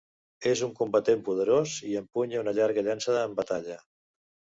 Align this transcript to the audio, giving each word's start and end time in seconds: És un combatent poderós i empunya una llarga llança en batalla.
És 0.51 0.63
un 0.67 0.71
combatent 0.79 1.21
poderós 1.27 1.75
i 1.91 1.95
empunya 2.01 2.43
una 2.47 2.57
llarga 2.61 2.89
llança 2.91 3.19
en 3.31 3.41
batalla. 3.45 3.83